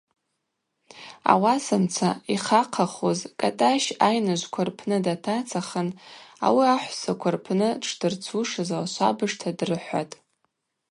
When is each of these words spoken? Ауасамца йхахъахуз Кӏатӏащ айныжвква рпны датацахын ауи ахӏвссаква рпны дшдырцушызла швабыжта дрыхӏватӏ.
Ауасамца 1.31 2.09
йхахъахуз 2.33 3.19
Кӏатӏащ 3.39 3.83
айныжвква 4.07 4.61
рпны 4.67 4.97
датацахын 5.05 5.89
ауи 6.45 6.65
ахӏвссаква 6.75 7.29
рпны 7.35 7.67
дшдырцушызла 7.81 8.79
швабыжта 8.91 9.49
дрыхӏватӏ. 9.57 10.15